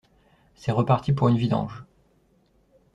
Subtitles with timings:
[0.55, 1.85] C’est reparti pour une vidange.